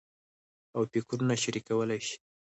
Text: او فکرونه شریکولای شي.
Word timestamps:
او 0.75 0.81
فکرونه 0.93 1.35
شریکولای 1.43 1.99
شي. 2.07 2.15